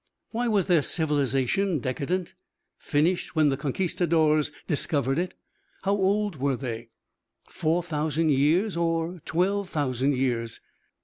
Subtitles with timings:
[0.31, 2.33] Why was their civilization decadent,
[2.79, 5.35] finished when the conquistadores discovered it?
[5.83, 6.89] How old were they
[7.47, 10.59] four thousand years or twelve thousand years?